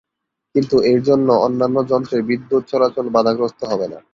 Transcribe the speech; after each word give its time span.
কিন্তু 0.55 0.75
এর 0.91 0.99
জন্য 1.07 1.27
অন্যান্য 1.45 1.77
যন্ত্রে 1.91 2.17
বিদ্যুৎ 2.29 2.63
চলাচল 2.71 3.05
বাধাগ্রস্ত 3.15 3.61
হবে 3.71 3.87
না। 3.93 3.99